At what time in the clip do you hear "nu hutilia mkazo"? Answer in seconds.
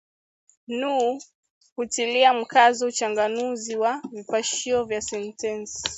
0.67-2.87